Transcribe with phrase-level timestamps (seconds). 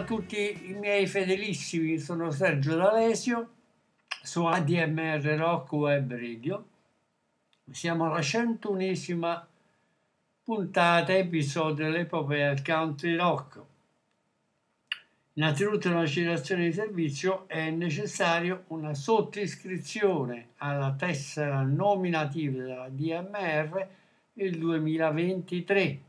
[0.00, 3.48] a tutti i miei fedelissimi, sono Sergio D'Alesio
[4.22, 6.64] su ADMR Rock Web Radio.
[7.70, 9.44] Siamo alla 101esima
[10.42, 13.60] puntata, episodio dell'epopea del country rock.
[15.34, 23.88] Innanzitutto in una citazione di servizio è necessario una sottoiscrizione alla tessera nominativa della DMR
[24.34, 26.00] il 2023.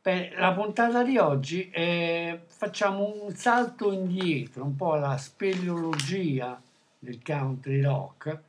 [0.00, 6.60] Per la puntata di oggi eh, facciamo un salto indietro, un po' alla speleologia
[6.98, 8.40] del country rock,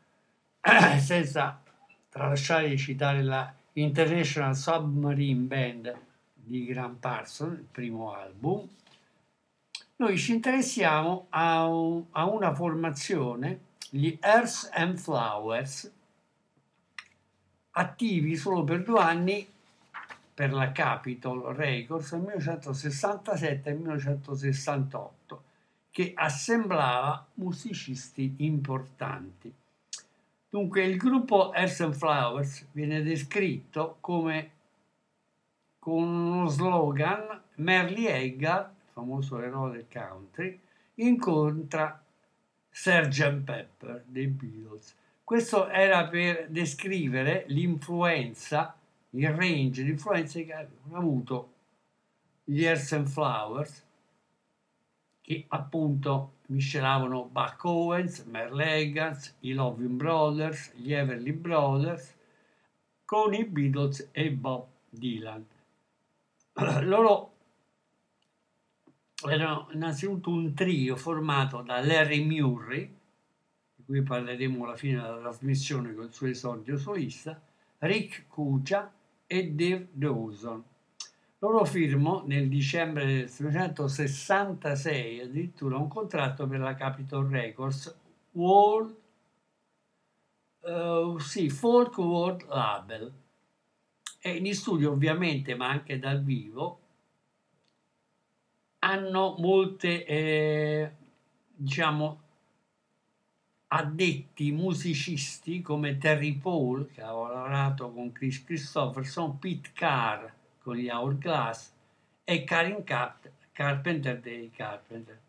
[0.99, 1.61] senza
[2.09, 5.97] tralasciare di citare la International Submarine Band
[6.33, 8.67] di Graham Parsons, il primo album.
[9.99, 15.91] Noi ci interessiamo a, a una formazione, gli Earth and Flowers,
[17.71, 19.45] attivi solo per due anni
[20.33, 25.43] per la Capitol Records nel 1967 e 1968,
[25.91, 29.53] che assemblava musicisti importanti.
[30.47, 34.51] Dunque il gruppo Earth and Flowers viene descritto come
[35.77, 40.59] con uno slogan Merle Haggard, il famoso eroe del country,
[40.95, 42.03] incontra
[42.69, 43.43] Sgt.
[43.43, 44.95] Pepper dei Beatles.
[45.23, 48.75] Questo era per descrivere l'influenza,
[49.11, 51.53] il range di influenze che avevano avuto
[52.43, 53.85] gli Earth and Flowers,
[55.21, 62.15] che appunto miscelavano Buck Owens, Merle Haggard, i Loving Brothers, gli Everly Brothers,
[63.05, 65.45] con i Beatles e Bob Dylan.
[66.81, 67.33] Loro
[69.27, 72.95] erano innanzitutto un trio formato da Larry Murray,
[73.75, 77.41] di cui parleremo alla fine della trasmissione con il suo esordio solista,
[77.79, 78.91] Rick Cuccia
[79.25, 80.63] e Dave Dawson.
[81.39, 87.97] Loro firmano nel dicembre del 1966 addirittura un contratto per la Capitol Records
[88.31, 88.95] World,
[90.61, 93.13] eh, sì, Folk World Label
[94.21, 96.79] e in studio ovviamente ma anche dal vivo
[98.79, 100.91] hanno molte eh,
[101.55, 102.21] diciamo
[103.67, 110.27] addetti musicisti come Terry Paul che ha lavorato con Chris Christopherson, Pete Carr
[110.59, 111.71] con gli Hourglass
[112.23, 115.19] e Karin Cap- Carpenter dei Carpenter.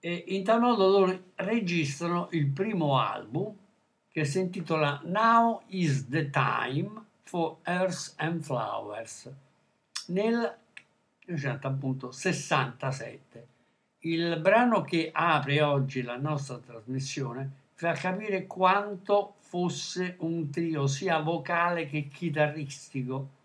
[0.00, 3.54] E in tal modo loro registrano il primo album
[4.08, 9.30] che si intitola Now is the Time for Earth and Flowers
[10.06, 10.58] nel
[11.26, 13.46] 1967.
[14.00, 21.18] Il brano che apre oggi la nostra trasmissione fa capire quanto fosse un trio sia
[21.20, 23.40] vocale che chitarristico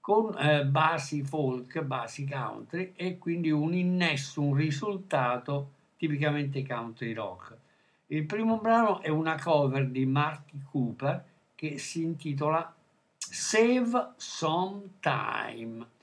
[0.00, 7.56] con eh, basi folk, basi country e quindi un innesto, un risultato tipicamente country rock.
[8.06, 12.74] Il primo brano è una cover di Marty Cooper che si intitola
[13.18, 15.96] Save Some Time.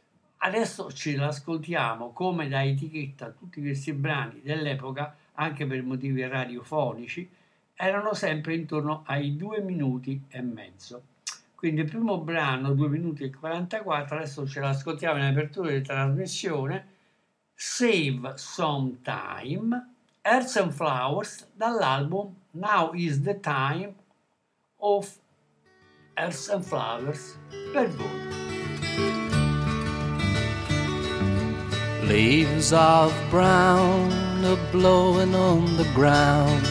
[0.46, 7.28] Adesso ce l'ascoltiamo come da etichetta tutti questi brani dell'epoca, anche per motivi radiofonici,
[7.74, 11.02] erano sempre intorno ai due minuti e mezzo.
[11.56, 16.88] Quindi il primo brano, 2 minuti e 44, adesso ce l'ascoltiamo in apertura di trasmissione,
[17.56, 23.96] Save Some Time, Earth and Flowers, dall'album Now is the Time
[24.76, 25.12] of
[26.14, 27.36] Earth and Flowers,
[27.74, 28.55] per voi.
[32.08, 36.64] Leaves of brown are blowing on the ground.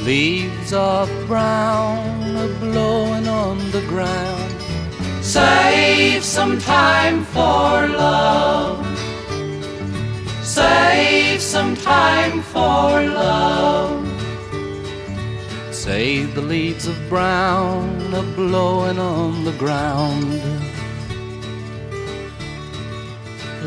[0.00, 4.54] Leaves of brown are blowing on the ground.
[5.24, 8.86] Save some time for love.
[10.42, 14.06] Save some time for love.
[15.72, 20.69] Say the leaves of brown are blowing on the ground.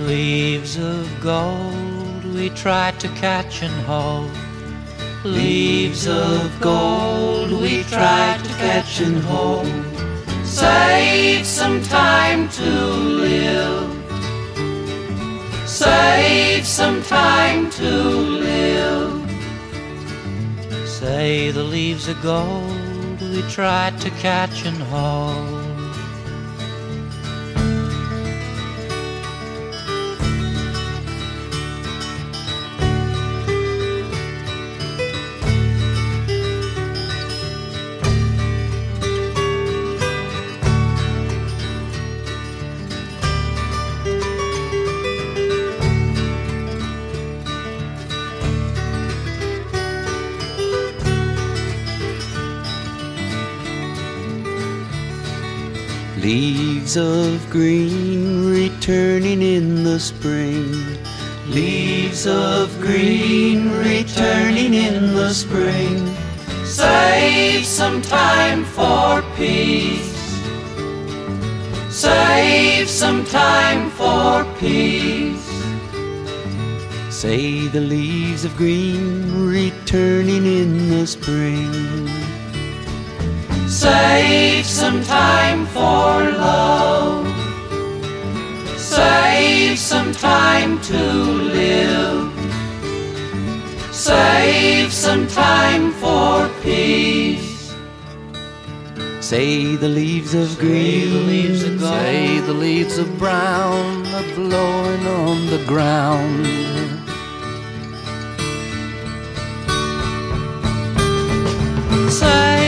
[0.07, 4.29] Leaves of gold we try to catch and hold.
[5.23, 9.65] Leaves of gold we try to catch and hold.
[10.45, 12.69] Save some time to
[13.23, 13.89] live.
[15.65, 19.29] Save some time to live.
[20.85, 25.62] Say the leaves of gold we try to catch and hold.
[56.23, 60.71] Leaves of green returning in the spring.
[61.49, 66.15] Leaves of green returning in the spring.
[66.63, 70.15] Save some time for peace.
[71.89, 75.43] Save some time for peace.
[77.09, 82.32] Say the leaves of green returning in the spring.
[83.83, 87.27] Save some time for love.
[88.79, 91.03] Save some time to
[91.59, 92.31] live.
[93.91, 97.75] Save some time for peace.
[99.19, 106.45] Say the leaves of green, say the leaves of brown are blowing on the ground.
[112.09, 112.62] Some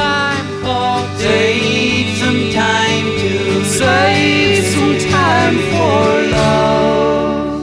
[0.00, 7.58] time for Save some time to Save some time for love.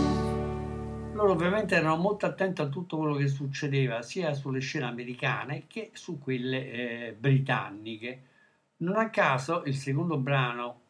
[1.13, 5.89] Loro ovviamente erano molto attenti a tutto quello che succedeva sia sulle scene americane che
[5.94, 8.22] su quelle eh, britanniche.
[8.77, 10.82] Non a caso il secondo brano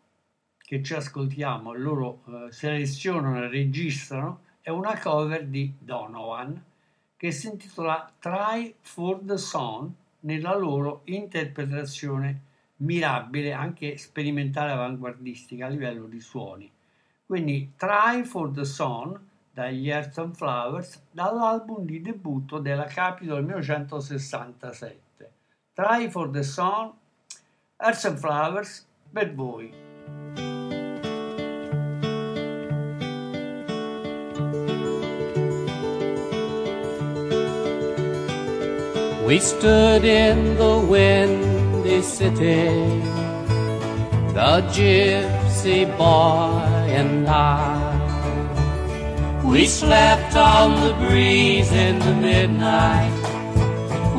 [0.58, 6.62] che ci ascoltiamo, loro eh, selezionano e registrano, è una cover di Donovan
[7.16, 9.96] che si intitola Try for the Sun
[10.28, 12.42] nella loro interpretazione
[12.78, 16.70] mirabile, anche sperimentale avanguardistica a livello di suoni.
[17.26, 19.18] Quindi Try for the Sun
[19.52, 25.00] dagli Earth and Flowers dall'album di debutto della Capitol 1967.
[25.74, 26.92] Try for the Sun,
[27.78, 30.57] Earth and Flowers per voi.
[39.28, 43.02] We stood in the windy city,
[44.32, 46.64] the gypsy boy
[47.00, 47.76] and I.
[49.44, 53.12] We slept on the breeze in the midnight,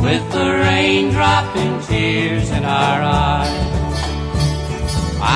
[0.02, 3.48] with the rain dropping tears in our eyes.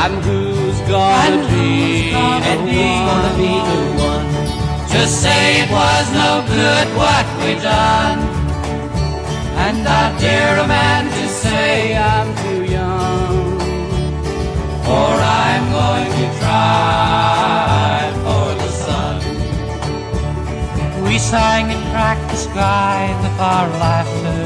[0.03, 2.43] And who's gonna be the one?
[3.41, 4.29] be the one
[4.93, 8.32] to say it was no good what we done?
[9.65, 13.59] And I dare a man to say I'm too young,
[14.87, 15.13] for
[15.45, 19.17] I'm going to try for the sun
[21.05, 24.43] We sang and cracked the sky with our laughter.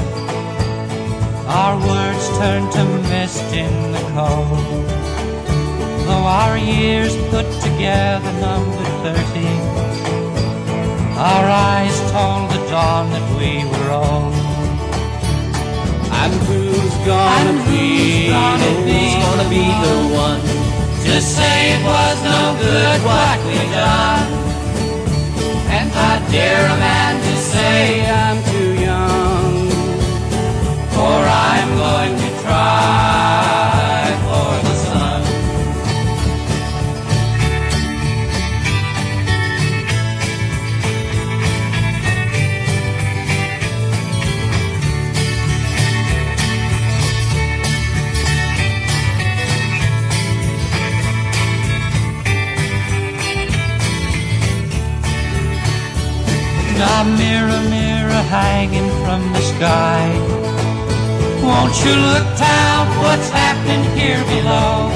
[1.60, 4.86] Our words turned to mist in the cold.
[6.06, 9.52] Though our years put together numbered thirty,
[11.32, 14.45] our eyes told the dawn that we were old.
[16.22, 18.26] And who's gonna And be?
[18.26, 19.96] who's gonna who's be gonna the be the
[20.26, 20.40] one
[21.06, 24.28] to say it was no good what we done?
[25.76, 29.70] And I dare a man to say I'm too young,
[30.94, 31.18] for
[31.50, 33.65] I'm going to try
[56.78, 60.04] Now mirror, mirror hanging from the sky.
[61.42, 64.90] Won't you look down what's happening here below?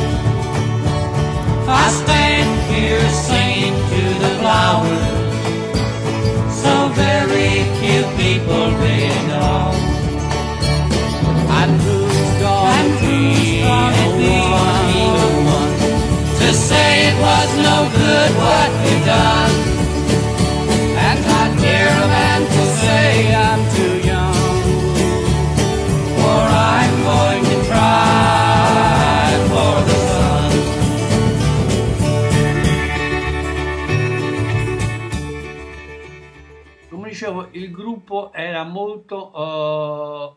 [1.66, 5.09] I stand here singing to the flowers
[38.60, 40.36] gruppo era molto eh,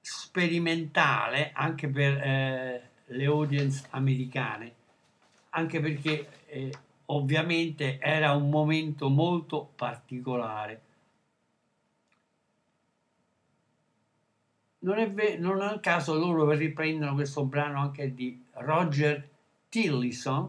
[0.00, 4.74] sperimentale anche per eh, le audience americane,
[5.50, 6.72] anche perché eh,
[7.06, 10.80] ovviamente era un momento molto particolare.
[14.78, 19.28] Non è, ve- non è caso loro riprendono questo brano anche di Roger
[19.68, 20.48] Tillison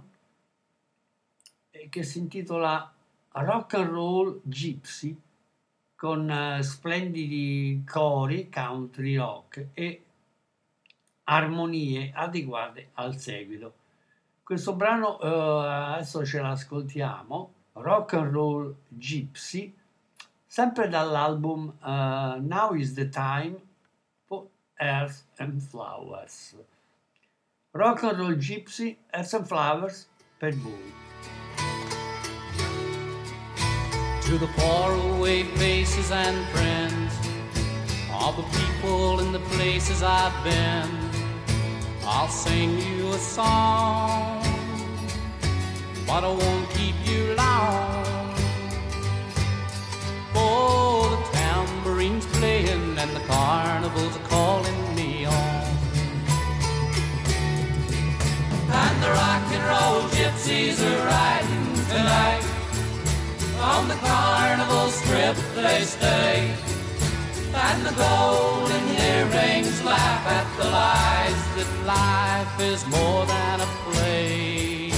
[1.72, 2.94] eh, che si intitola
[3.32, 5.20] Rock and Roll Gypsy
[5.98, 10.04] con eh, splendidi cori country rock e
[11.24, 13.74] armonie adeguate al seguito.
[14.44, 19.74] Questo brano eh, adesso ce l'ascoltiamo, Rock and Roll Gypsy,
[20.46, 23.60] sempre dall'album eh, Now is the Time
[24.26, 26.56] for Earth and Flowers.
[27.72, 31.07] Rock and Roll Gypsy, Earth and Flowers per voi.
[34.28, 37.14] To the faraway faces and friends,
[38.12, 40.90] all the people and the places I've been,
[42.04, 44.44] I'll sing you a song,
[46.06, 48.36] but I won't keep you long.
[50.34, 55.64] For the tambourine's playing and the carnivals are calling me on.
[58.84, 60.97] And the rock and roll gypsies are
[64.02, 66.54] carnival strip they stay,
[67.54, 74.92] and the golden earrings laugh at the lies that life is more than a play.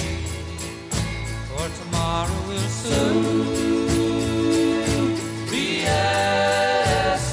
[1.50, 3.46] For tomorrow will soon
[5.50, 7.29] be yesterday.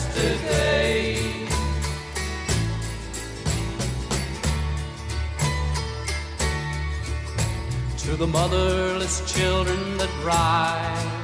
[7.98, 11.15] To the motherless children that ride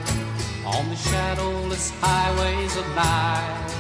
[0.73, 3.75] on the shadowless highways of night.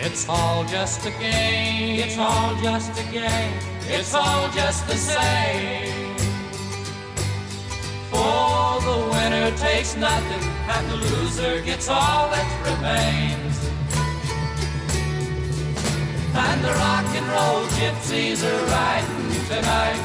[0.00, 2.00] It's all just a game.
[2.00, 3.52] It's all just a game.
[3.86, 6.16] It's all just the same.
[8.10, 13.56] For the winner takes nothing, and the loser gets all that remains.
[16.34, 20.02] And the rock and roll gypsies are riding tonight.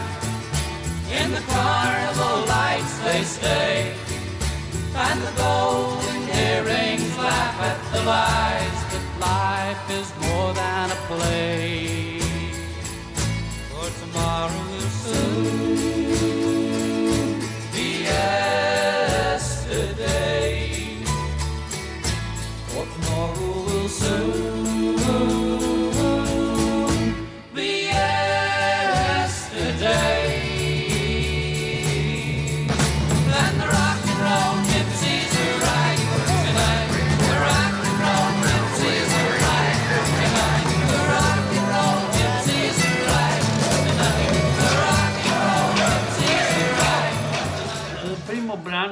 [1.11, 4.02] In the carnival lights they stay.
[4.95, 12.19] And the golden earrings laugh at the lies that life is more than a play.
[13.69, 15.62] For tomorrow Soon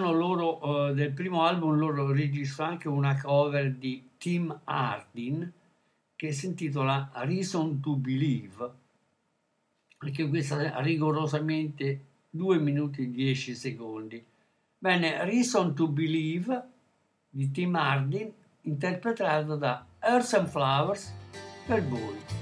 [0.01, 5.51] brano loro, eh, del primo album loro registrò anche una cover di Tim Hardin
[6.15, 8.71] che si intitola Reason to Believe,
[9.97, 14.23] anche questa rigorosamente 2 minuti e 10 secondi.
[14.77, 16.63] Bene, Reason to Believe
[17.29, 18.31] di Tim Hardin
[18.61, 21.13] interpretato da Earth and Flowers
[21.65, 22.40] per voi.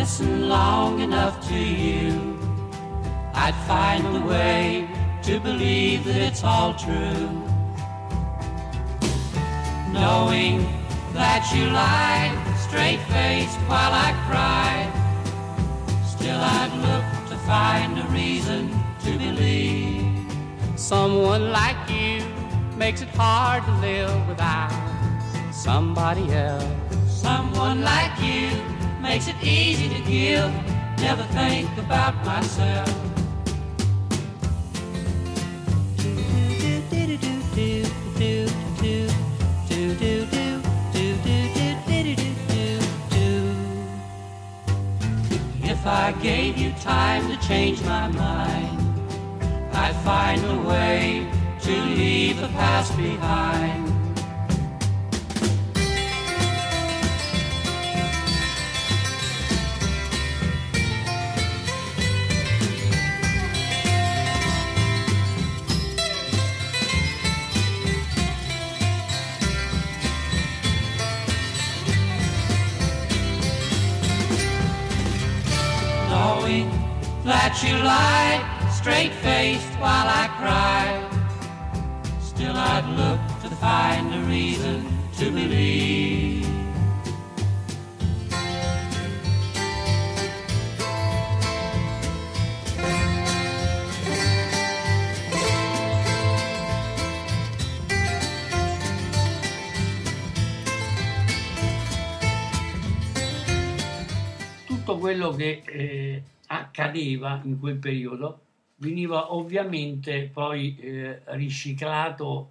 [0.00, 2.38] Listen long enough to you,
[3.34, 4.88] I'd find a way
[5.24, 7.28] to believe that it's all true.
[9.92, 10.56] Knowing
[11.12, 12.32] that you lied
[12.66, 14.90] straight faced while I cried,
[16.14, 18.62] still I'd look to find a reason
[19.04, 20.16] to believe.
[20.76, 22.24] Someone like you
[22.74, 24.72] makes it hard to live without
[25.52, 26.64] somebody else.
[27.06, 30.50] Someone like you makes it easy to give,
[30.98, 32.88] never think about myself.
[45.62, 48.80] If I gave you time to change my mind,
[49.72, 51.26] I'd find a way
[51.62, 53.89] to leave the past behind.
[77.50, 81.02] That you lied straight faced while I cried.
[82.22, 84.86] Still, I'd look to find a reason
[85.18, 86.48] to believe.
[104.66, 108.40] tutto quello che eh, accadeva in quel periodo
[108.76, 112.50] veniva ovviamente poi eh, riciclato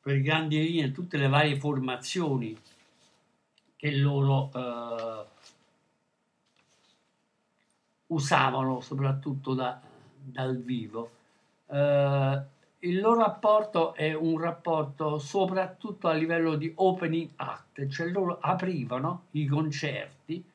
[0.00, 2.56] per grandi linee tutte le varie formazioni
[3.76, 5.24] che loro eh,
[8.08, 9.80] usavano soprattutto da-
[10.14, 11.10] dal vivo.
[11.66, 12.42] Eh,
[12.80, 19.26] il loro rapporto è un rapporto soprattutto a livello di opening act, cioè loro aprivano
[19.32, 20.52] i concerti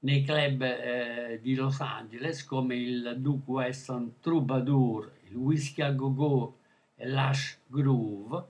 [0.00, 6.14] nei club eh, di Los Angeles come il Duke Weston Troubadour, il Whiskey a Go
[6.14, 6.58] Go
[6.94, 8.44] e l'Ash Groove,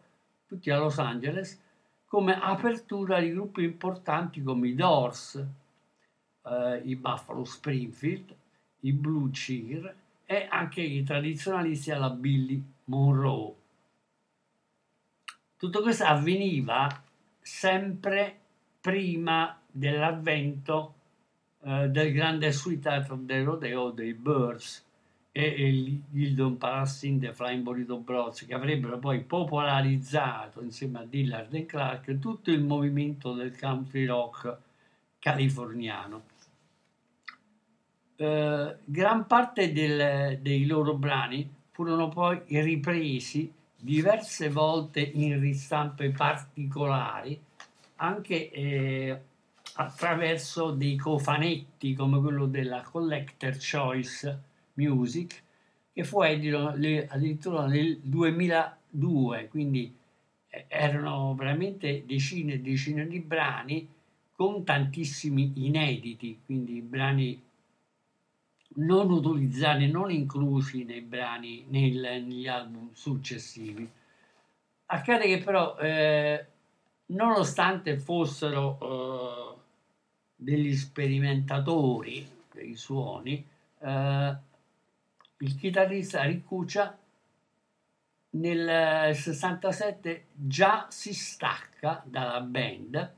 [0.47, 1.61] tutti a Los Angeles,
[2.07, 5.45] come apertura di gruppi importanti come i Doors,
[6.45, 8.35] eh, i Buffalo Springfield,
[8.81, 13.55] i Blue Cheer e anche i tradizionalisti alla Billy Monroe.
[15.57, 16.89] Tutto questo avveniva
[17.41, 18.41] sempre
[18.81, 20.96] prima dell'avvento
[21.67, 24.85] eh, del grande suitato del rodeo dei Birds
[25.33, 31.05] e, e il Gildon Palassin dei Flying Burrito Bros che avrebbero poi popolarizzato insieme a
[31.05, 34.57] Dillard e Clark tutto il movimento del country rock
[35.19, 36.23] californiano.
[38.15, 47.39] Eh, gran parte del- dei loro brani furono poi ripresi diverse volte in ristampe particolari,
[47.97, 49.21] anche eh,
[49.77, 54.43] attraverso dei cofanetti come quello della Collector Choice
[54.75, 55.43] Music,
[55.93, 59.95] che fu edito addirittura nel 2002, quindi
[60.49, 63.89] eh, erano veramente decine e decine di brani
[64.33, 67.43] con tantissimi inediti, quindi brani
[68.77, 73.89] non utilizzati, non inclusi nei brani, nel- negli album successivi.
[74.87, 76.47] Accade che però, eh,
[77.07, 79.56] nonostante fossero eh,
[80.37, 83.45] degli sperimentatori dei suoni,
[83.81, 84.37] eh,
[85.39, 86.97] il chitarrista Ricuccia
[88.31, 93.15] nel 67 già si stacca dalla band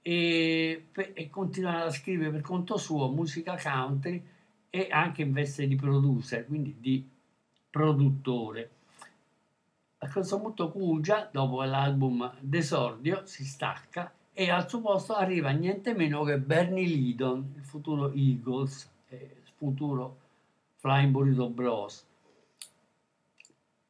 [0.00, 4.24] e, e continua a scrivere per conto suo musica country
[4.70, 7.08] e anche in veste di producer, quindi di
[7.70, 8.70] produttore.
[9.98, 15.94] A questo punto Cugia, dopo l'album Desordio, si stacca e al suo posto arriva niente
[15.94, 20.18] meno che Bernie Lidon, il futuro Eagles, il futuro
[20.76, 22.06] Flying Burrito Bros.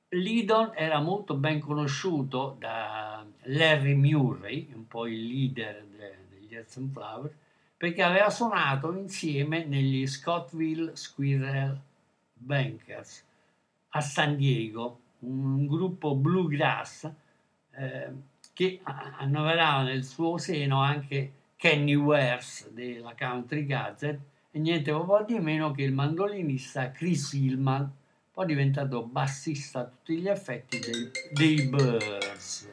[0.08, 6.76] Lydon era molto ben conosciuto da Larry Murray, un po' il leader de- degli Earth
[6.76, 7.34] and Flower,
[7.76, 11.80] perché aveva suonato insieme negli Scottville Squirrel
[12.34, 13.24] Bankers
[13.90, 17.10] a San Diego, un gruppo bluegrass
[17.70, 18.10] eh,
[18.62, 25.40] che annoverava nel suo seno anche Kenny Wares della Country Gazette e niente po' di
[25.40, 27.90] meno che il mandolinista Chris Hillman,
[28.30, 32.72] poi diventato bassista a tutti gli effetti dei, dei Birds.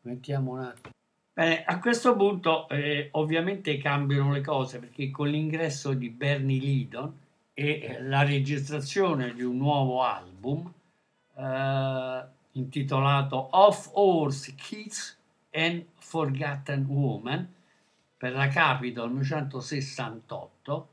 [0.00, 0.94] Mettiamo un attimo.
[1.32, 7.16] Bene, a questo punto eh, ovviamente cambiano le cose perché con l'ingresso di Bernie Lydon
[7.54, 10.72] e la registrazione di un nuovo album
[11.36, 15.16] eh, intitolato Off Horse Kids
[15.52, 17.54] and Forgotten Woman
[18.16, 20.88] per la Capitol 1968,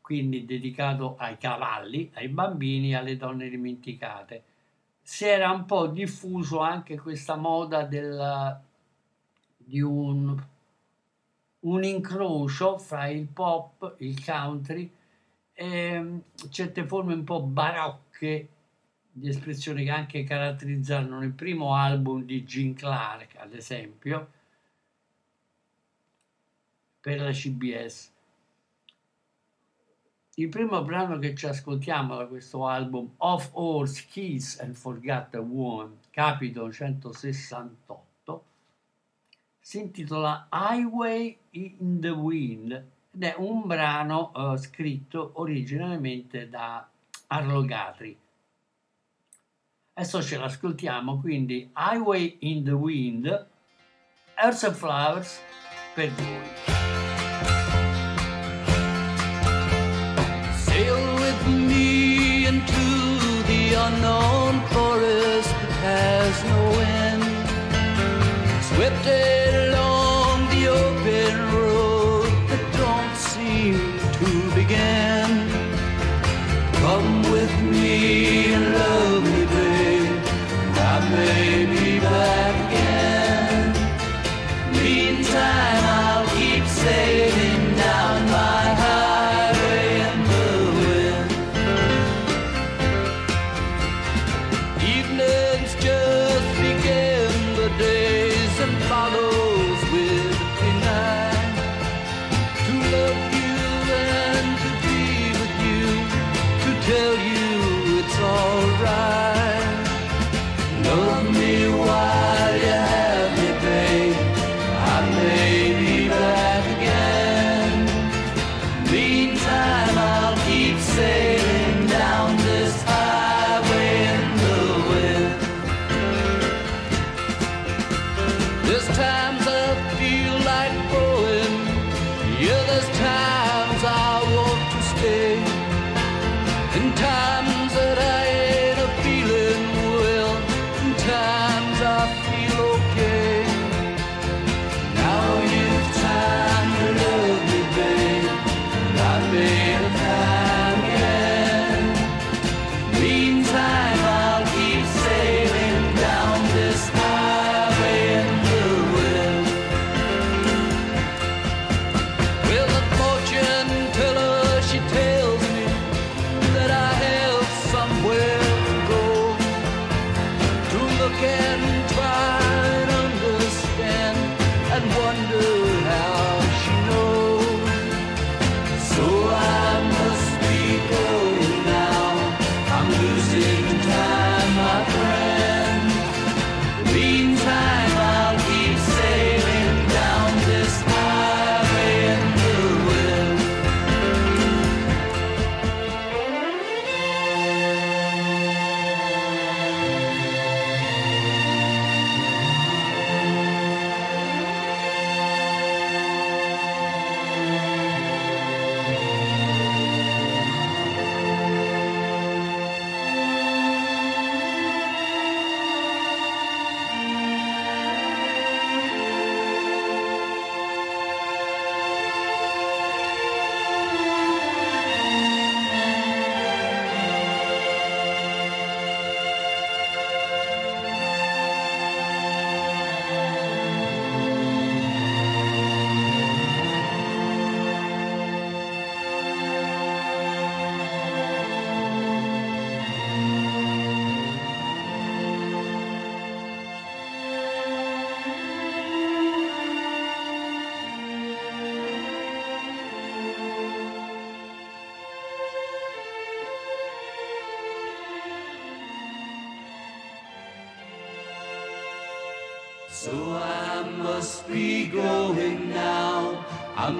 [0.00, 4.44] quindi dedicato ai cavalli, ai bambini e alle donne dimenticate.
[5.02, 8.60] Si era un po' diffuso anche questa moda del,
[9.56, 10.40] di un,
[11.60, 14.90] un incrocio fra il pop, il country
[15.52, 16.18] e mm,
[16.50, 18.48] certe forme un po' barocche
[19.18, 24.30] di espressione che anche caratterizzarono il primo album di Gene Clark, ad esempio,
[27.00, 28.12] per la CBS.
[30.34, 35.98] Il primo brano che ci ascoltiamo da questo album, Of Horse Keys and Forgotten Woman,
[36.10, 38.44] capitolo 168,
[39.58, 42.72] si intitola Highway in the Wind
[43.10, 46.88] ed è un brano eh, scritto originariamente da
[47.26, 48.16] Arlo Guthrie.
[49.98, 53.26] Adesso ce l'ascoltiamo, quindi Highway in the Wind,
[54.36, 55.40] Earth and Flowers
[55.92, 56.77] per voi.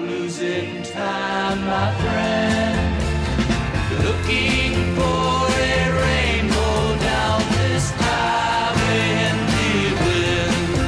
[0.07, 3.03] Losing time, my friend.
[4.03, 9.71] Looking for a rainbow down this highway in the
[10.03, 10.79] wind.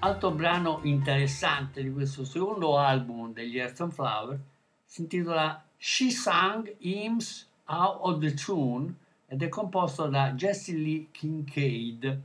[0.00, 4.40] Altro brano interessante di questo secondo album degli Earth and Flower
[4.84, 8.94] si intitola She Sang Hymns Out of the Tune
[9.26, 12.22] ed è composto da Jesse Lee Kincaid.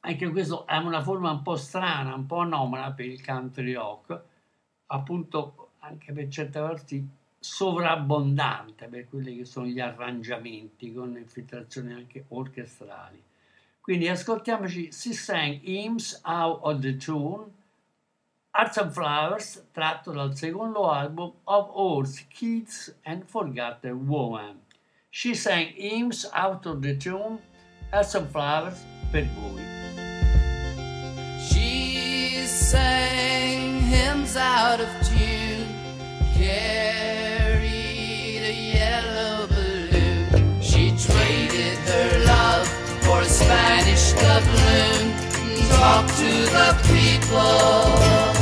[0.00, 4.20] Anche questo è una forma un po' strana, un po' anomala per il country rock,
[4.86, 12.24] appunto anche per certi versi sovrabbondante per quelli che sono gli arrangiamenti con infiltrazioni anche
[12.28, 13.22] orchestrali.
[13.80, 17.44] Quindi ascoltiamoci Si Sang Hymns Out of the Tune,
[18.58, 24.62] Arts and Flowers, tratto dal secondo album of Horse, Kids and Forgotten Woman.
[25.10, 27.38] She Sang Hymns Out of the Tune,
[27.92, 29.60] Arts and Flowers per voi.
[31.38, 35.68] She sang hymns out of tune,
[36.38, 37.70] carried
[38.40, 40.62] a yellow balloon.
[40.62, 42.66] She traded her love
[43.04, 45.12] for a Spanish doubloon.
[45.68, 48.35] Talked to the people,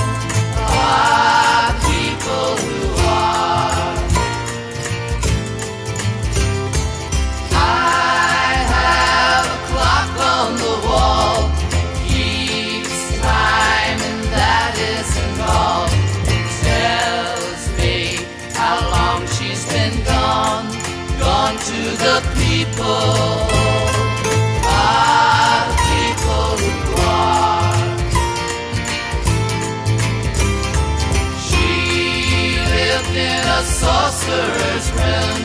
[33.65, 35.39] sorcerer's room,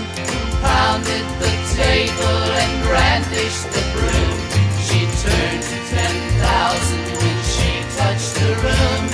[0.62, 4.38] pounded the table and brandished the broom.
[4.86, 9.06] She turned to ten thousand when she touched the room.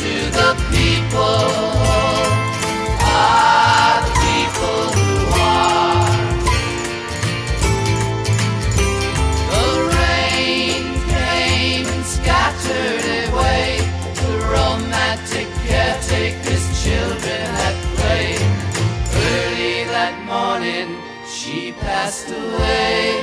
[0.00, 1.44] To the people,
[3.02, 3.79] ah,
[22.02, 23.20] passed away.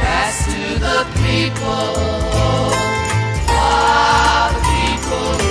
[0.00, 1.92] Passed to the people,
[3.50, 5.41] ah, the people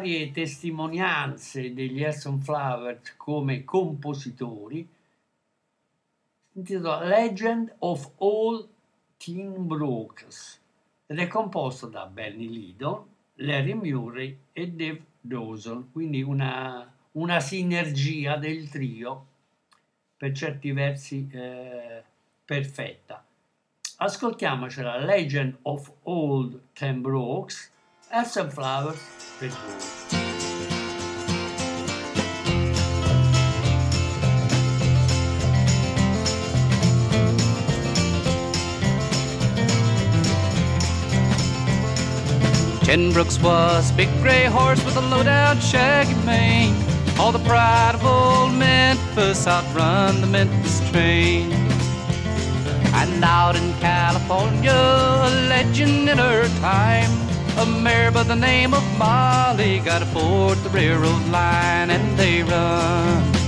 [0.00, 4.88] rare testimonianze degli Elson Flowers come compositori
[6.52, 8.66] si intitola Legend of All
[9.16, 10.58] Teen Brooks
[11.06, 18.36] ed è composto da Bernie Lidon, Larry Murray e Dave Dawson, quindi una, una sinergia
[18.36, 19.26] del trio
[20.16, 22.02] per certi versi eh,
[22.44, 23.24] perfetta.
[23.96, 27.72] Ascoltiamocela Legend of Old Ten Brooks,
[28.12, 28.98] Elson Flowers
[29.38, 29.56] per voi.
[42.82, 46.74] Ten Brooks was a big gray horse with a low-down shaggy mane.
[47.16, 51.52] All the pride of old Memphis outrun the Memphis train.
[52.92, 57.29] And out in California a legend in her time.
[57.58, 63.39] A mare by the name of Molly got aboard the railroad line and they run.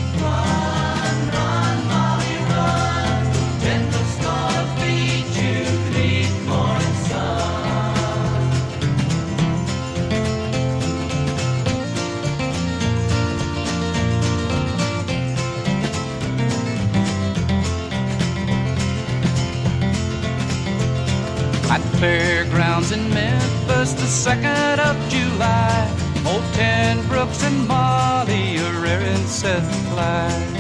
[22.83, 25.91] Fairgrounds in Memphis, the 2nd of July.
[26.27, 30.59] Old Ten Brooks and Molly are rearing Seth Clyde.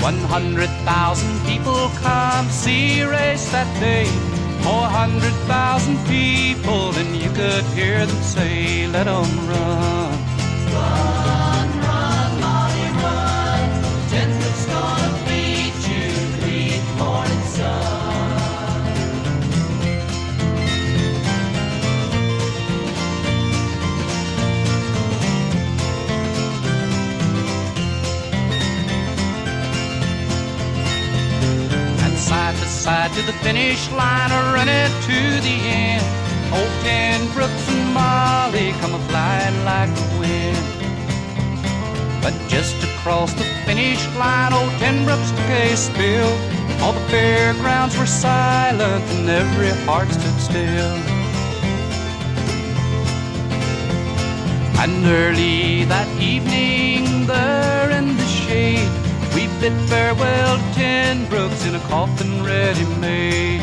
[0.00, 4.06] 100,000 people come see race that day.
[4.62, 10.03] 400,000 people, and you could hear them say, Let 'em run.
[10.03, 10.03] Run,
[33.14, 36.04] to the finish line, or running to the end.
[36.52, 40.58] Old Ten Brooks and Molly come a flying like the wind.
[42.20, 46.32] But just across the finish line, old Ten Brooks took a spill.
[46.82, 50.96] All the fairgrounds were silent and every heart stood still.
[54.82, 57.83] And early that evening, there
[59.64, 63.62] bid farewell Ten Brooks in a coffin ready made.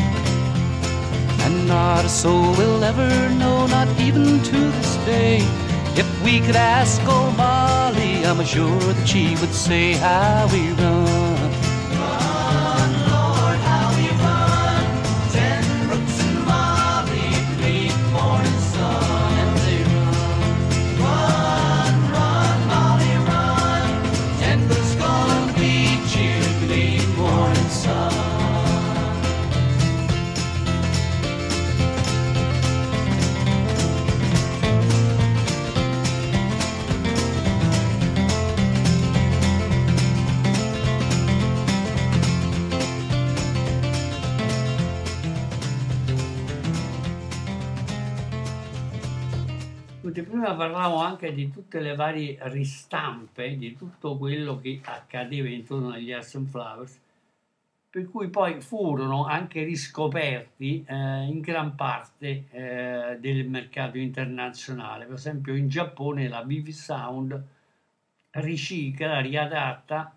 [1.44, 3.08] And not a soul will ever
[3.40, 5.38] know, not even to this day.
[6.02, 10.91] If we could ask old Molly, I'm sure that she would say how we run.
[50.52, 56.12] Prima parlavamo anche di tutte le varie ristampe di tutto quello che accadeva intorno agli
[56.12, 57.00] Arts and Flowers,
[57.88, 65.06] per cui poi furono anche riscoperti eh, in gran parte eh, del mercato internazionale.
[65.06, 67.42] Per esempio in Giappone la Vivi Sound
[68.32, 70.14] ricicla, riadatta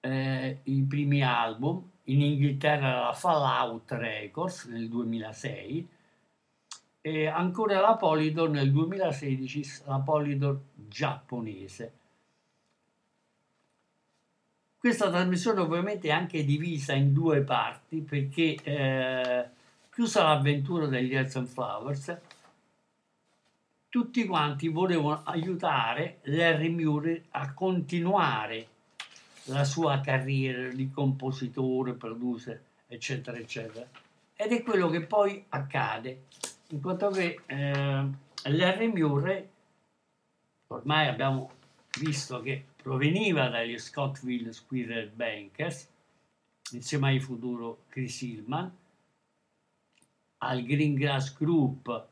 [0.00, 5.96] eh, i primi album, in Inghilterra la Fallout Records nel 2006
[7.00, 11.92] e ancora la Polydor nel 2016, la Polydor giapponese.
[14.78, 19.48] Questa trasmissione ovviamente è anche divisa in due parti perché eh,
[19.90, 22.16] chiusa l'avventura degli Earth and Flowers,
[23.88, 28.68] tutti quanti volevano aiutare Larry Murray a continuare
[29.44, 33.86] la sua carriera di compositore, producer, eccetera, eccetera.
[34.36, 36.24] Ed è quello che poi accade,
[36.70, 38.08] in quanto che eh,
[38.44, 39.48] Larry Murray,
[40.66, 41.50] ormai abbiamo
[41.98, 45.88] visto che proveniva dagli Scottville Squirrel Bankers,
[46.72, 48.70] insieme ai futuro Chris Hillman,
[50.38, 52.06] al Green Grass Group,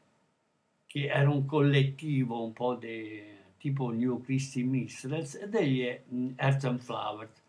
[0.86, 6.64] che era un collettivo un po' de, tipo New Christy Mistress, e degli mm, Earth
[6.64, 7.42] and Flowers.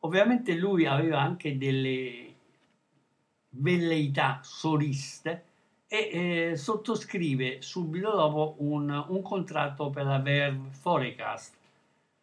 [0.00, 2.34] Ovviamente lui aveva anche delle
[3.48, 5.50] velleità soliste
[5.92, 6.08] e
[6.52, 11.54] eh, sottoscrive subito dopo un, un contratto per la Verve Forecast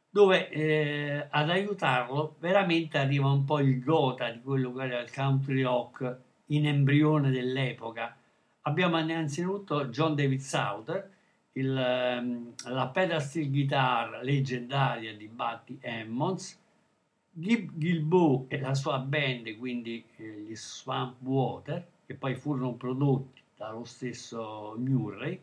[0.09, 5.13] dove eh, ad aiutarlo veramente arriva un po' il gota di quello che era il
[5.13, 6.17] country rock
[6.47, 8.17] in embrione dell'epoca.
[8.61, 11.11] Abbiamo innanzitutto John David Souther,
[11.51, 16.59] il, ehm, la pedal guitar leggendaria di Buddy Emmons,
[17.29, 23.38] Gib Gilbo e la sua band, quindi eh, gli Swamp Water, che poi furono prodotti
[23.59, 25.37] dallo stesso Murray,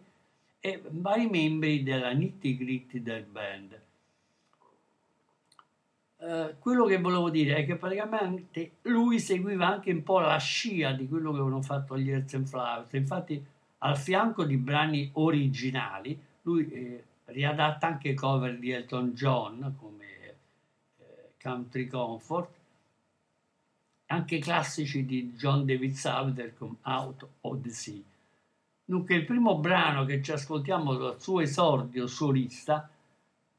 [0.58, 3.80] e vari membri della nitty gritty del band.
[6.18, 10.92] Eh, quello che volevo dire è che praticamente lui seguiva anche un po' la scia
[10.92, 12.90] di quello che avevano fatto gli Earth and Flowers.
[12.94, 13.44] Infatti,
[13.78, 20.06] al fianco di brani originali, lui eh, riadatta anche cover di Elton John come
[20.96, 22.55] eh, Country Comfort
[24.07, 28.02] anche classici di John David Salter come Out of the Sea.
[28.84, 32.88] Dunque il primo brano che ci ascoltiamo dal suo esordio solista,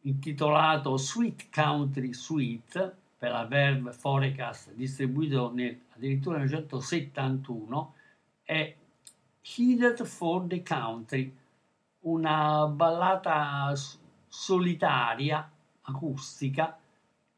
[0.01, 7.93] intitolato Sweet Country Suite, per la Verve Forecast, distribuito nel, addirittura nel 1971,
[8.43, 8.75] è
[9.41, 11.35] Headed for the Country,
[12.01, 13.73] una ballata
[14.27, 15.49] solitaria,
[15.81, 16.77] acustica,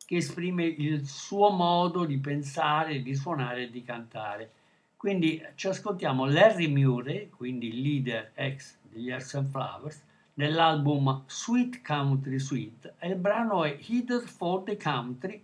[0.10, 4.52] che esprime il suo modo di pensare, di suonare e di cantare.
[4.98, 10.02] Quindi ci ascoltiamo Larry Murray, quindi leader ex degli Earth and Flowers,
[10.34, 15.44] nell'album Sweet Country Suite e il brano è Headed for the Country,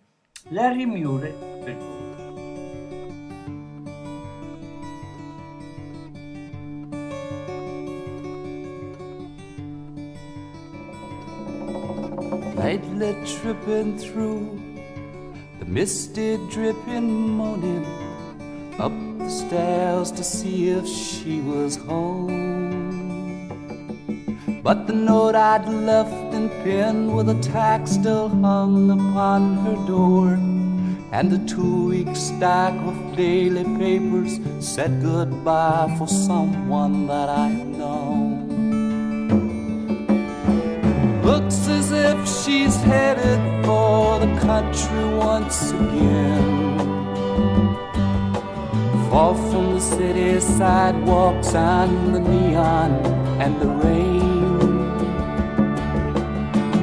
[0.49, 2.45] Larry Murray per voi.
[12.76, 14.59] Nightly tripping through
[15.59, 17.86] the misty dripping morning
[18.78, 23.47] up the stairs to see if she was home.
[24.61, 30.34] But the note I'd left in pen with a tag still hung upon her door,
[31.13, 38.24] and the two week stack of daily papers said goodbye for someone that I'd known.
[41.26, 46.88] Looks as if she's headed for the country once again.
[49.09, 52.91] Far from the city sidewalks and the neon
[53.41, 54.88] and the rain.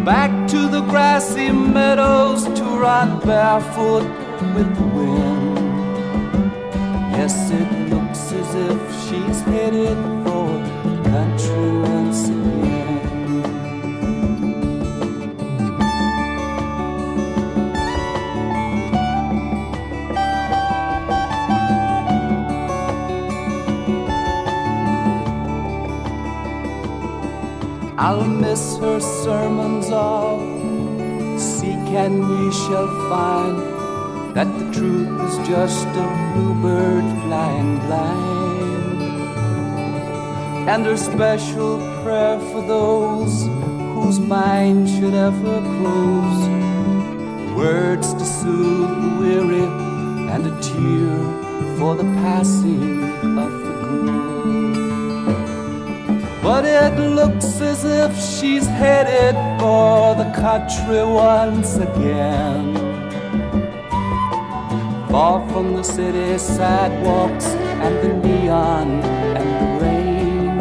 [0.05, 4.03] Back to the grassy meadows to run barefoot
[4.57, 5.57] with the wind.
[7.13, 10.32] Yes, it looks as if she's headed
[28.53, 30.41] I'll her sermons all.
[31.39, 33.57] Seek and ye shall find
[34.37, 39.03] that the truth is just a bluebird flying blind.
[40.69, 43.47] And her special prayer for those
[43.95, 46.43] whose mind should ever close.
[47.57, 49.67] Words to soothe the weary
[50.35, 53.02] and a tear for the passing
[56.53, 62.75] But it looks as if she's headed for the country once again.
[65.09, 67.47] Far from the city sidewalks
[67.85, 69.01] and the neon
[69.39, 70.59] and the rain.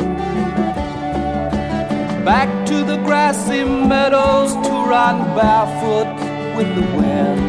[2.24, 6.16] Back to the grassy meadows to run barefoot
[6.56, 7.44] with the wind.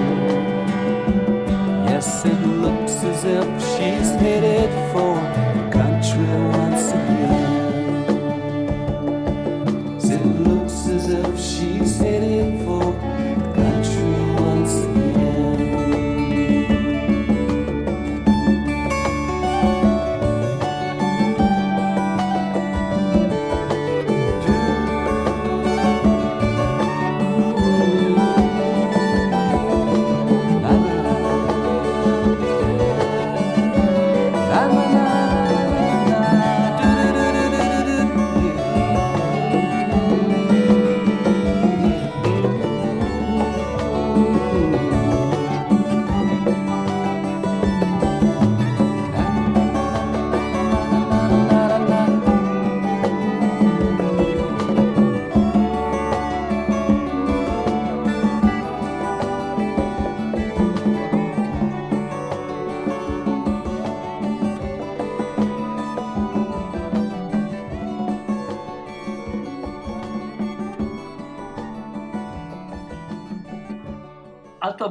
[1.88, 5.14] Yes, it looks as if she's headed for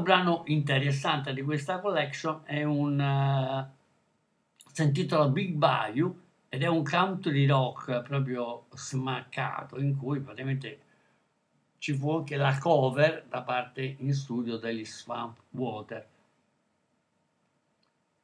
[0.01, 3.79] brano interessante di questa collection è un eh,
[4.71, 10.79] si intitola Big Bayou ed è un country rock proprio smaccato in cui praticamente
[11.77, 16.07] ci fu anche la cover da parte in studio degli Swamp Water.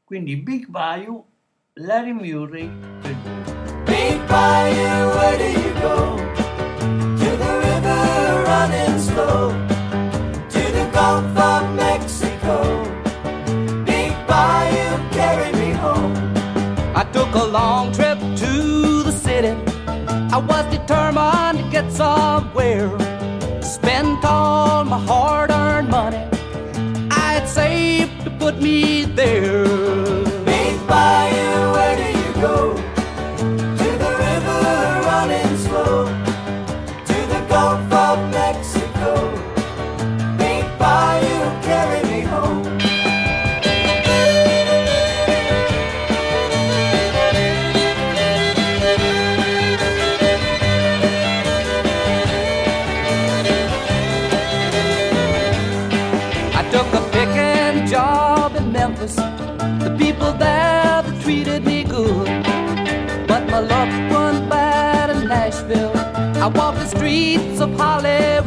[0.04, 1.26] Quindi Big Bayou,
[1.74, 2.70] Larry Murray
[3.02, 3.84] per voi.
[3.86, 6.16] Big Bayou, where do you go?
[7.18, 9.52] To the river running slow,
[10.98, 12.58] Gulf of Mexico.
[13.86, 16.16] Big Bayou, carry me home.
[16.96, 19.54] I took a long trip to the city.
[20.36, 22.90] I was determined to get somewhere.
[23.62, 26.24] Spent all my hard earned money.
[27.12, 29.57] I had saved to put me there.
[67.18, 68.47] streets of Hollywood.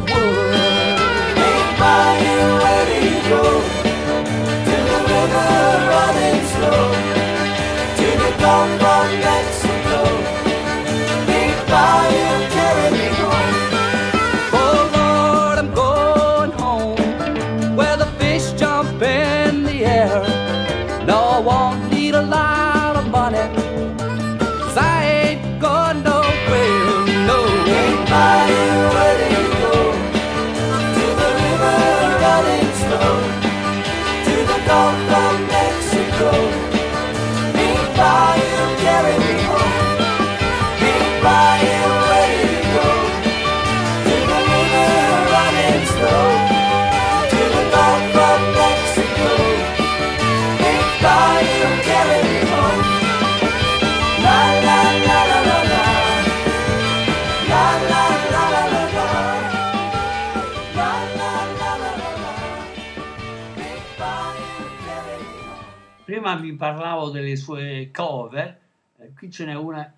[66.31, 68.59] prima vi parlavo delle sue cover,
[68.97, 69.91] eh, qui ce n'è una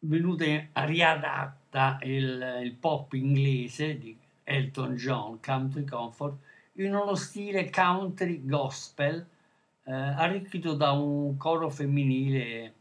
[0.00, 6.36] venuta riadatta il, il pop inglese di Elton John, Country Comfort,
[6.74, 9.26] in uno stile country gospel
[9.84, 12.74] eh, arricchito da un coro femminile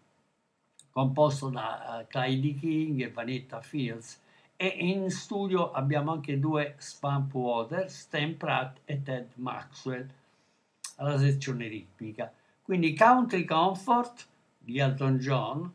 [0.90, 4.22] composto da uh, Clyde King e Vanetta Fields
[4.56, 10.08] e in studio abbiamo anche due Spamp Water, Stan Pratt e Ted Maxwell
[10.98, 12.32] alla sezione ritmica.
[12.64, 14.26] Quindi Country Comfort
[14.57, 15.74] di Elton John,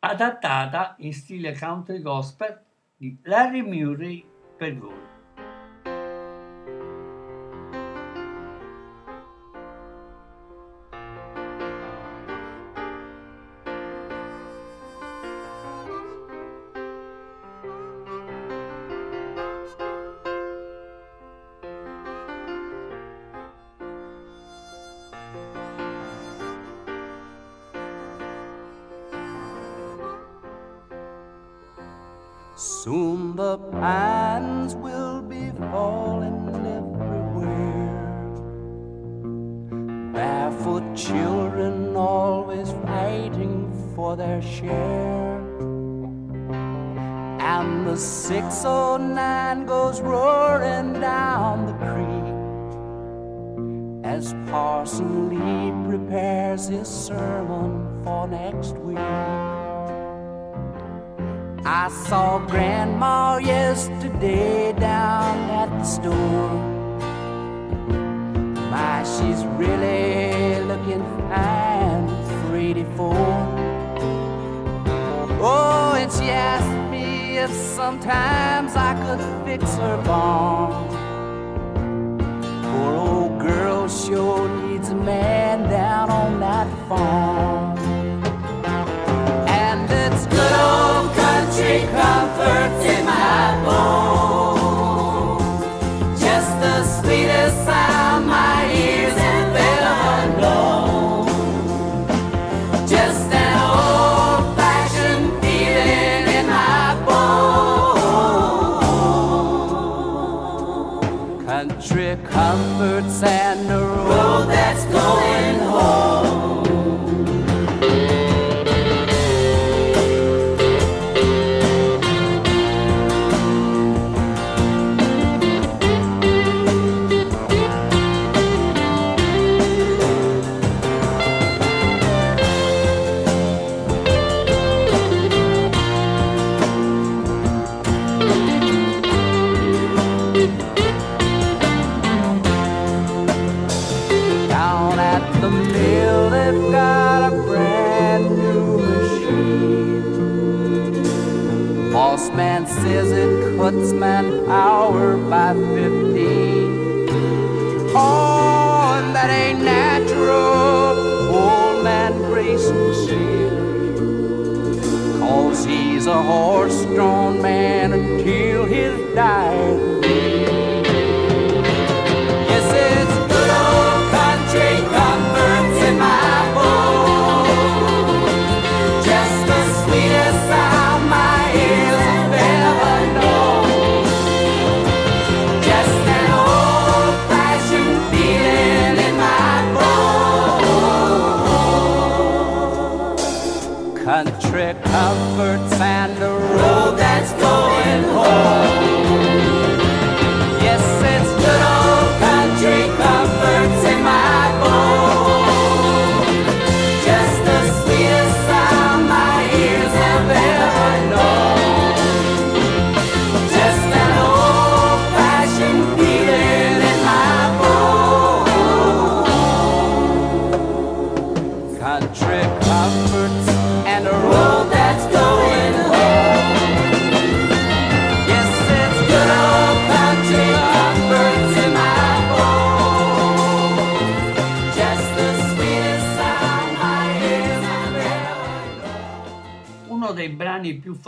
[0.00, 2.62] adattata in stile country gospel
[2.96, 4.22] di Larry Murray
[4.56, 5.17] per voi.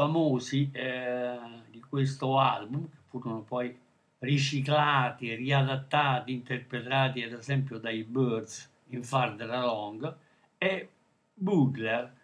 [0.01, 1.39] Famosi eh,
[1.71, 3.77] di questo album, che furono poi
[4.21, 10.15] riciclati, riadattati, interpretati ad esempio dai Birds in Farther Along,
[10.57, 10.89] è
[11.35, 12.15] Bugler.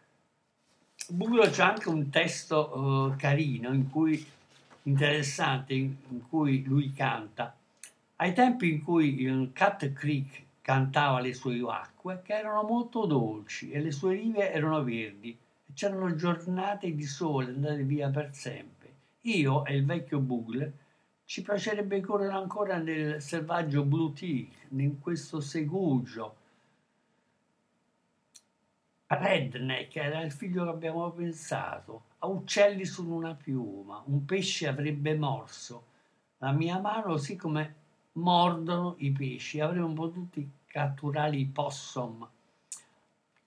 [1.08, 4.24] Bugler c'è anche un testo eh, carino, in cui,
[4.84, 7.54] interessante, in, in cui lui canta.
[8.16, 13.70] Ai tempi in cui il Cat Creek cantava le sue acque, che erano molto dolci
[13.70, 15.36] e le sue rive erano verdi,
[15.76, 18.94] c'erano giornate di sole andate via per sempre.
[19.22, 20.72] Io e il vecchio Bugler
[21.26, 26.36] ci piacerebbe correre ancora nel selvaggio Blue Teak, in questo segugio.
[29.08, 35.14] Redneck era il figlio che abbiamo pensato, a uccelli su una piuma, un pesce avrebbe
[35.14, 35.84] morso
[36.38, 37.74] la mia mano, sì come
[38.12, 42.26] mordono i pesci, avremmo potuto catturare i possum,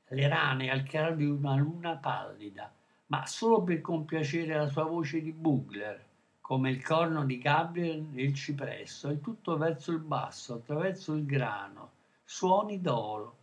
[0.10, 2.72] le rane al chiaro di una luna pallida,
[3.08, 6.06] ma solo per compiacere la sua voce di Bugler,
[6.42, 11.92] come il corno di Gabriel nel cipresso, e tutto verso il basso, attraverso il grano,
[12.24, 13.38] suoni d'oro.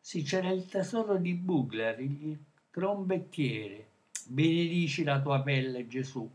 [0.00, 2.38] Sì, c'era il tesoro di Bugler, il
[2.70, 3.88] trombettiere.
[4.26, 6.28] Benedici la tua pelle, Gesù.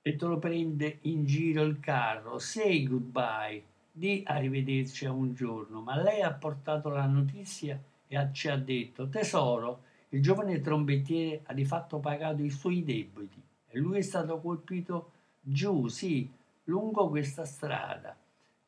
[0.00, 2.38] E te lo prende in giro il carro.
[2.38, 3.62] Say goodbye.
[3.90, 5.80] Di arrivederci a un giorno.
[5.80, 7.80] Ma lei ha portato la notizia
[8.12, 13.40] e ci ha detto: Tesoro, il giovane trombettiere ha di fatto pagato i suoi debiti
[13.68, 15.10] e lui è stato colpito
[15.40, 16.30] giù, sì,
[16.64, 18.16] lungo questa strada.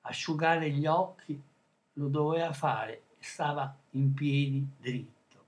[0.03, 1.41] Asciugare gli occhi
[1.95, 5.45] lo doveva fare stava in piedi dritto.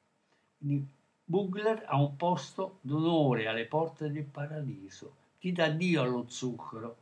[0.58, 0.86] Quindi
[1.24, 5.14] Bugler ha un posto d'onore alle porte del paradiso.
[5.38, 6.96] Ti dà Dio allo zucchero.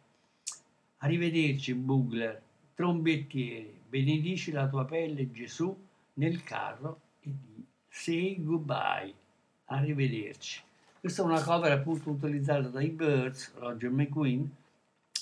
[0.98, 2.42] Arrivederci, Bugler,
[2.74, 5.76] trombettiere, benedici la tua pelle, Gesù,
[6.14, 9.12] nel carro e di say goodbye.
[9.66, 10.62] Arrivederci.
[11.00, 14.50] Questa è una cover appunto utilizzata dai Birds, Roger McQueen,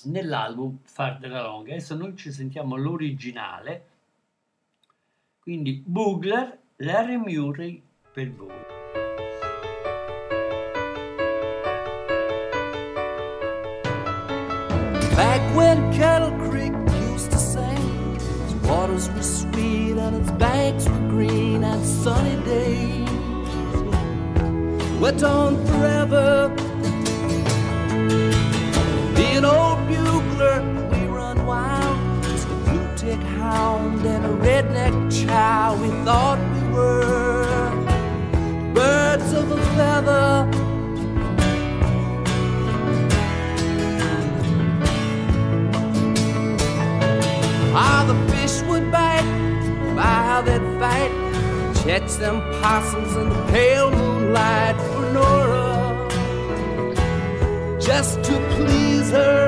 [0.05, 1.69] nell'album Farther Along.
[1.69, 3.85] Adesso noi ci sentiamo l'originale,
[5.39, 7.81] quindi Bugler, Larry Murray
[8.11, 8.81] per voi.
[15.15, 16.73] Back when Kettle Creek
[17.11, 19.21] used to sing, its waters were
[20.03, 23.09] and its banks were green and sunny days
[24.99, 26.49] went on forever.
[29.15, 34.93] Me and old bugler, we run wild, just a blue tick hound and a redneck
[35.25, 35.79] child.
[35.79, 37.71] We thought we were
[38.73, 40.49] birds of a feather.
[47.73, 48.32] How the
[50.33, 51.11] how they'd fight.
[51.85, 55.67] Catch them possums in the pale moonlight for Nora.
[57.79, 59.41] Just to please her.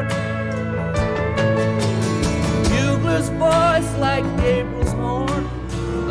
[2.70, 5.44] Bugler's voice like Gabriel's horn.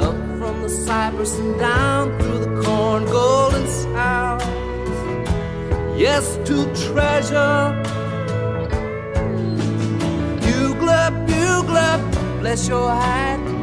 [0.09, 3.05] Up from the cypress and down through the corn.
[3.05, 4.45] Golden sounds.
[6.07, 7.61] Yes, to treasure.
[10.43, 11.95] Bugler, bugler,
[12.41, 13.54] bless your hide.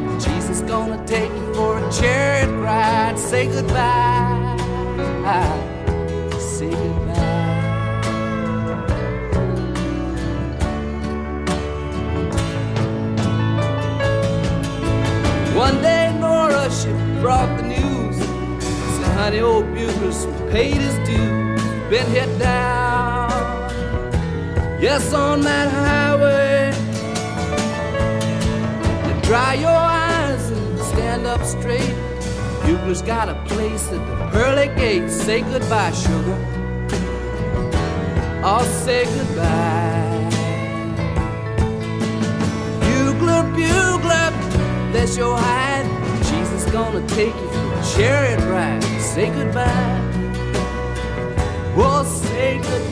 [0.72, 3.18] Gonna take you for a chariot ride.
[3.18, 4.56] Say goodbye.
[6.38, 7.12] Say goodbye.
[15.54, 16.88] One day Nora, she
[17.20, 18.16] brought the news.
[18.96, 21.62] Said, honey, old Bugler's paid his dues.
[21.90, 23.30] been hit down.
[24.80, 26.72] Yes, on that highway.
[29.22, 29.91] Dry your
[30.92, 31.94] stand up straight.
[32.64, 35.14] Bugler's got a place at the pearly gates.
[35.14, 36.38] Say goodbye, sugar.
[38.44, 40.28] I'll say goodbye.
[42.80, 44.30] Bugler, bugler,
[44.92, 45.88] that's your hide.
[46.30, 48.82] Jesus gonna take you for a chariot ride.
[49.00, 50.00] Say goodbye.
[51.76, 52.91] Oh, say goodbye.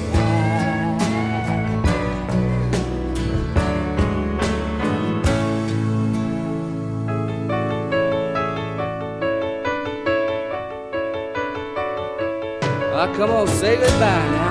[13.02, 14.49] Ah, come on, say goodbye now.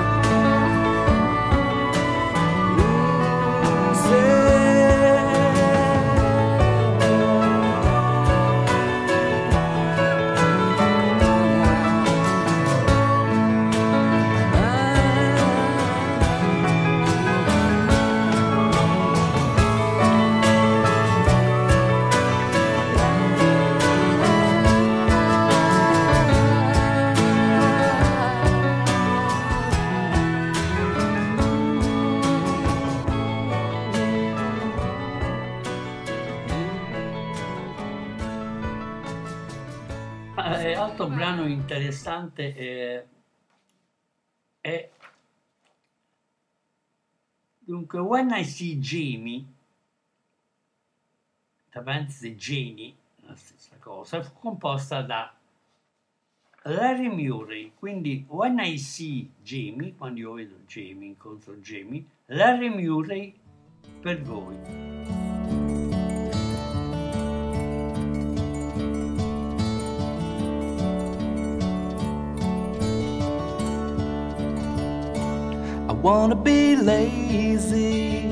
[40.62, 43.06] Eh, altro brano interessante eh,
[44.60, 44.90] è
[47.58, 49.42] dunque When I See Jamie
[51.70, 55.34] tra parentesi Genie la stessa cosa fu composta da
[56.64, 57.72] Larry Murray.
[57.78, 63.34] Quindi When I See Jamie quando io vedo Jamie incontro Jamie Larry Murray
[64.02, 65.29] per voi
[76.10, 78.28] wanna be lazy.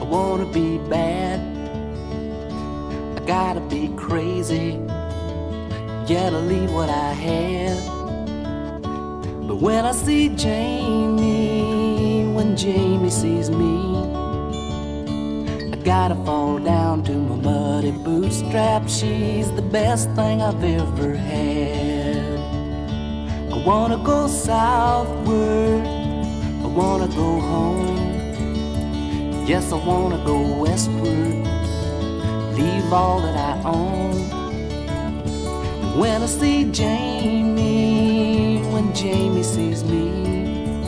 [0.00, 1.40] I wanna be bad.
[3.18, 4.80] I gotta be crazy.
[6.06, 7.76] Yeah, to leave what I had.
[9.48, 13.76] But when I see Jamie, when Jamie sees me,
[15.72, 18.88] I gotta fall down to my muddy bootstrap.
[18.88, 22.38] She's the best thing I've ever had.
[23.52, 26.03] I wanna go southward.
[26.74, 27.96] Wanna go home.
[29.46, 31.46] Yes, I wanna go westward.
[32.56, 34.14] Leave all that I own.
[36.00, 40.82] When I see Jamie, when Jamie sees me,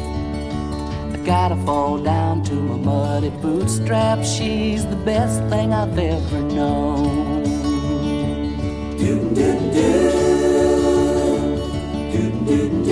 [1.15, 4.25] I gotta fall down to my muddy bootstrap.
[4.25, 7.47] She's the best thing I've ever known.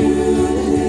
[0.07, 0.84] I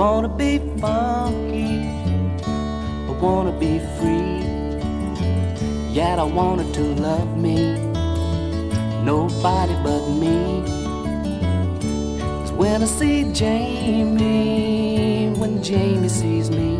[0.00, 1.84] wanna be funky.
[3.10, 4.40] I wanna be free.
[5.92, 7.56] Yet I want her to love me.
[9.04, 10.38] Nobody but me.
[12.40, 16.78] 'Cause when I see Jamie, when Jamie sees me,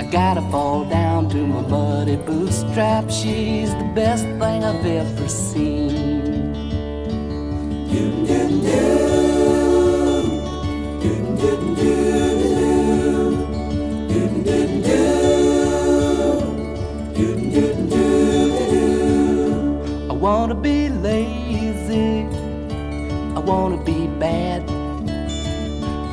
[0.00, 3.04] I gotta fall down to my muddy bootstrap.
[3.08, 6.10] She's the best thing I've ever seen.
[8.32, 9.09] I
[20.20, 22.26] wanna be lazy.
[23.34, 24.62] I wanna be bad.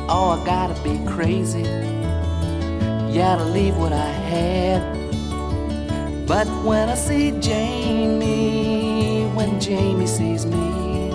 [0.08, 1.62] Oh, I gotta be crazy.
[3.12, 4.82] Yeah, to leave what I had.
[6.26, 11.10] But when I see Jamie, when Jamie sees me,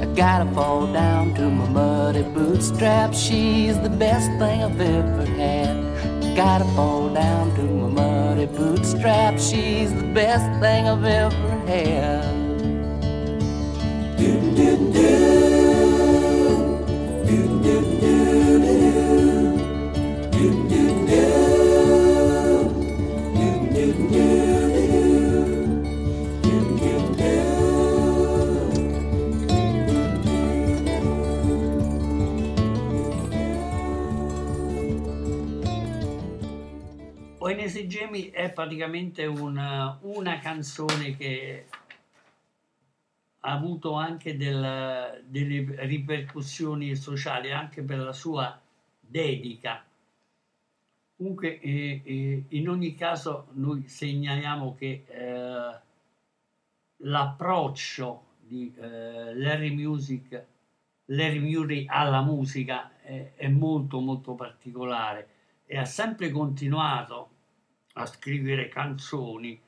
[0.00, 3.18] I gotta fall down to my muddy bootstraps.
[3.18, 6.34] She's the best thing I've ever had.
[6.34, 7.83] Gotta fall down to my
[8.46, 9.38] bootstrap.
[9.38, 12.43] She's the best thing I've ever had.
[37.54, 41.66] Oinesi Jamie è praticamente una, una canzone che
[43.38, 48.60] ha avuto anche del- delle ripercussioni sociali, anche per la sua
[48.98, 49.84] dedica.
[51.16, 55.78] Comunque, eh, eh, in ogni caso, noi segnaliamo che eh,
[56.96, 60.44] l'approccio di eh, Larry Music,
[61.04, 65.28] Larry Murray alla musica è molto molto particolare
[65.66, 67.33] e ha sempre continuato
[67.94, 69.60] a scrivere canzoni.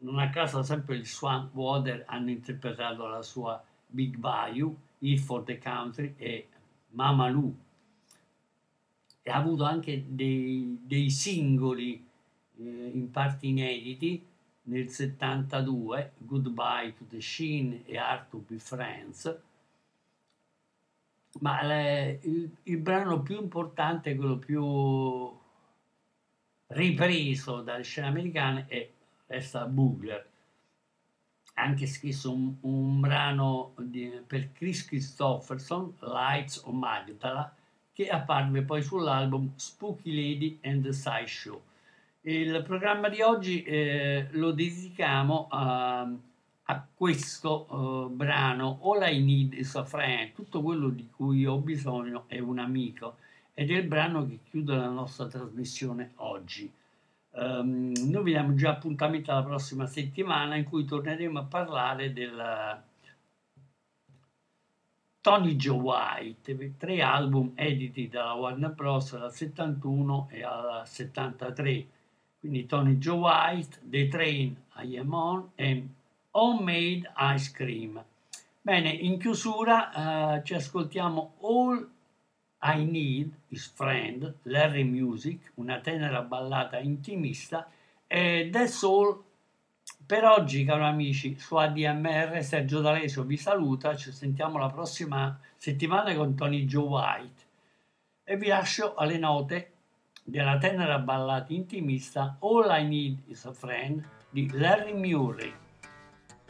[0.00, 5.42] Non a caso sempre il Swan Water hanno interpretato la sua Big Bayou, Here for
[5.44, 6.48] the Country e
[6.90, 7.54] Mama Lou.
[9.22, 12.06] E ha avuto anche dei, dei singoli
[12.56, 14.24] eh, in parti inediti
[14.62, 19.40] nel 72, Goodbye to the Sheen e Art to be Friends,
[21.40, 25.38] ma le- il, il brano più importante, quello più
[26.70, 28.88] ripreso dalle scene americane è
[29.26, 30.28] resta Boogler.
[31.54, 37.54] Ha anche scritto un, un brano di- per Chris Christopherson, Lights on Magdala,
[37.92, 41.60] che apparve poi sull'album Spooky Lady and the Sideshow.
[42.22, 46.08] Il programma di oggi eh, lo dedichiamo a,
[46.64, 51.58] a questo eh, brano All I Need is a Friend, tutto quello di cui ho
[51.58, 53.16] bisogno è un amico
[53.54, 56.72] ed è il brano che chiude la nostra trasmissione oggi.
[57.32, 62.82] Ehm, noi vi diamo già appuntamento alla prossima settimana in cui torneremo a parlare del
[65.20, 69.18] Tony Joe White, tre album editi dalla Warner Bros.
[69.18, 71.86] dal 71 e al 73.
[72.40, 75.86] Quindi Tony Joe White, The Train I Am On e
[76.30, 78.02] Homemade Ice Cream.
[78.62, 81.86] Bene, in chiusura eh, ci ascoltiamo All
[82.62, 87.68] I Need is Friend, Larry Music, una tenera ballata intimista
[88.06, 89.22] e That's All
[90.04, 96.14] per oggi, cari amici, su ADMR Sergio D'Alesio vi saluta, ci sentiamo la prossima settimana
[96.14, 97.44] con Tony Joe White
[98.24, 99.72] e vi lascio alle note
[100.24, 105.52] della tenera ballata intimista All I Need is a Friend di Larry Murray.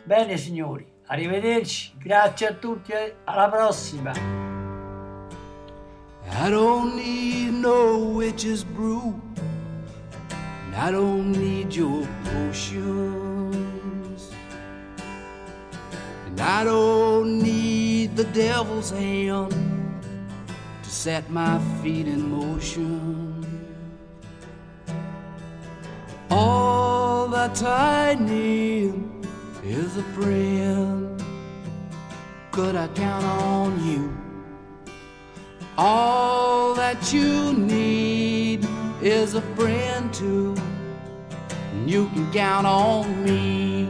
[0.04, 4.49] Bene signori, arrivederci, grazie a tutti e alla prossima!
[6.28, 9.20] I don't need no witch's brew.
[10.66, 13.10] And I don't need your potions.
[16.26, 19.50] And I don't need the devil's hand
[20.82, 23.30] to set my feet in motion.
[26.30, 28.94] All that I need
[29.64, 31.20] is a friend.
[32.52, 34.19] Could I count on you?
[35.82, 38.68] All that you need
[39.00, 40.54] is a friend too.
[41.72, 43.88] And you can count on me.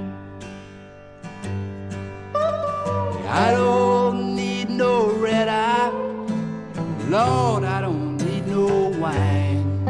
[3.26, 5.90] I don't need no red eye.
[7.08, 9.84] Lord, I don't need no wine.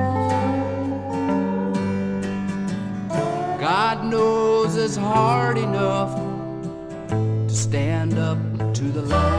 [3.61, 6.15] God knows it's hard enough
[7.11, 8.39] to stand up
[8.73, 9.30] to the line.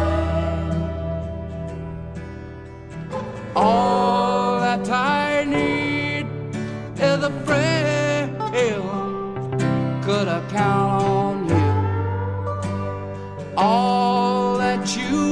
[3.56, 6.26] All that I need
[6.98, 7.72] is a friend.
[10.04, 11.56] Could I count on you?
[13.56, 15.31] All that you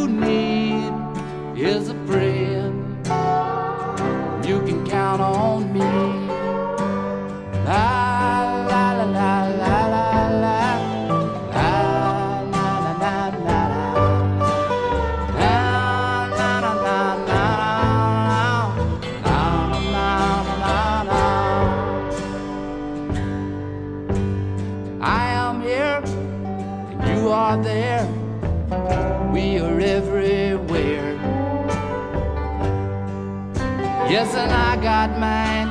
[34.90, 35.68] got mine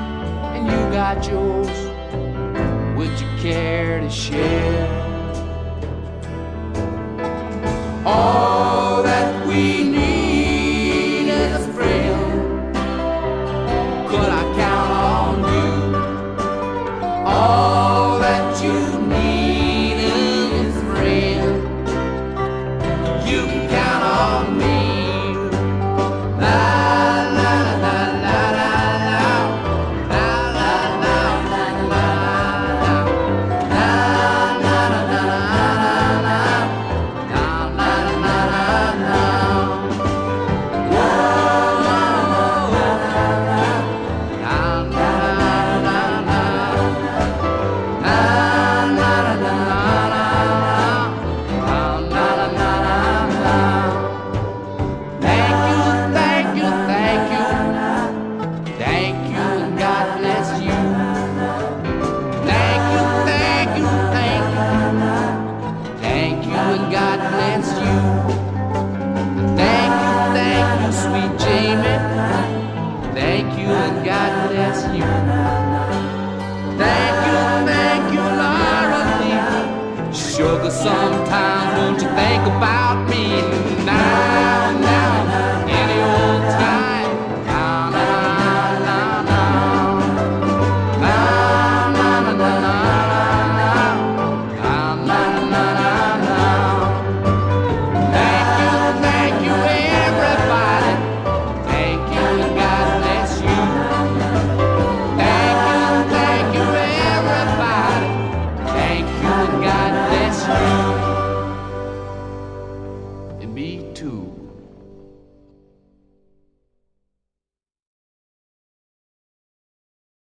[0.54, 1.76] and you got yours.
[2.96, 4.97] Would you care to share?